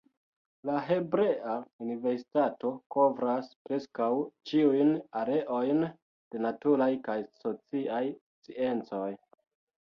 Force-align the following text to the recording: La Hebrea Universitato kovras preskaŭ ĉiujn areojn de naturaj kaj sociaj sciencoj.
La 0.67 0.75
Hebrea 0.85 1.57
Universitato 1.87 2.71
kovras 2.95 3.49
preskaŭ 3.67 4.07
ĉiujn 4.53 4.89
areojn 5.21 5.85
de 5.91 6.43
naturaj 6.47 6.89
kaj 7.11 7.19
sociaj 7.45 8.03
sciencoj. 8.49 9.07